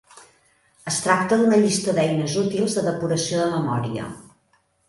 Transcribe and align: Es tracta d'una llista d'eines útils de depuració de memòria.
Es 0.91 0.97
tracta 1.07 1.37
d'una 1.41 1.59
llista 1.65 1.95
d'eines 1.99 2.39
útils 2.47 2.79
de 2.79 2.87
depuració 2.89 3.45
de 3.45 3.51
memòria. 3.55 4.09